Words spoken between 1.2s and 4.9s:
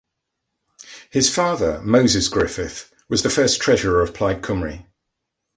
father, Moses Griffith, was the first Treasurer of Plaid Cymru.